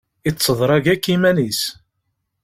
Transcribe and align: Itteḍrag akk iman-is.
Itteḍrag 0.29 0.85
akk 0.93 1.05
iman-is. 1.15 1.61